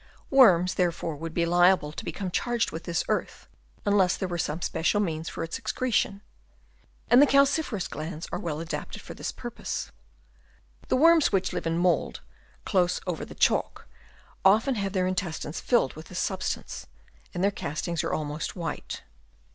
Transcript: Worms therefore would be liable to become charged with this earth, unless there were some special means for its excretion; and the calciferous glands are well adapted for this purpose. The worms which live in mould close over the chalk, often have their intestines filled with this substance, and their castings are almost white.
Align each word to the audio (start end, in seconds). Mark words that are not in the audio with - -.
Worms 0.31 0.73
therefore 0.73 1.15
would 1.15 1.31
be 1.35 1.45
liable 1.45 1.91
to 1.91 2.03
become 2.03 2.31
charged 2.31 2.71
with 2.71 2.85
this 2.85 3.03
earth, 3.07 3.47
unless 3.85 4.17
there 4.17 4.27
were 4.27 4.35
some 4.39 4.59
special 4.59 4.99
means 4.99 5.29
for 5.29 5.43
its 5.43 5.59
excretion; 5.59 6.23
and 7.07 7.21
the 7.21 7.27
calciferous 7.27 7.87
glands 7.87 8.27
are 8.31 8.39
well 8.39 8.59
adapted 8.59 8.99
for 8.99 9.13
this 9.13 9.31
purpose. 9.31 9.91
The 10.87 10.95
worms 10.95 11.31
which 11.31 11.53
live 11.53 11.67
in 11.67 11.77
mould 11.77 12.21
close 12.65 12.99
over 13.05 13.23
the 13.23 13.35
chalk, 13.35 13.87
often 14.43 14.73
have 14.73 14.93
their 14.93 15.05
intestines 15.05 15.59
filled 15.59 15.93
with 15.93 16.07
this 16.07 16.17
substance, 16.17 16.87
and 17.35 17.43
their 17.43 17.51
castings 17.51 18.03
are 18.03 18.11
almost 18.11 18.55
white. 18.55 19.03